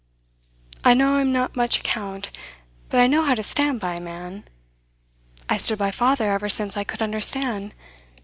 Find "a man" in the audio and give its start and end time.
3.93-4.45